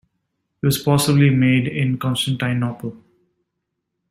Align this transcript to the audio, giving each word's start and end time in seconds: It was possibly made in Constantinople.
It 0.63 0.65
was 0.65 0.81
possibly 0.81 1.29
made 1.29 1.67
in 1.67 1.99
Constantinople. 1.99 2.97